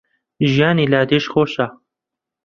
ژیانی 0.53 0.89
لادێش 0.93 1.25
خۆشە 1.33 1.67